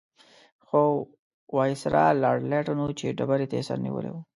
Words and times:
خو 0.67 0.81
وایسرا 1.57 2.05
لارډ 2.23 2.41
لیټن 2.51 2.77
وچې 2.81 3.07
ډبرې 3.17 3.45
ته 3.51 3.57
سر 3.67 3.77
نیولی 3.85 4.11
وو. 4.11 4.21